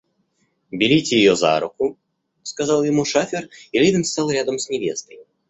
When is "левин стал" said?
3.77-4.31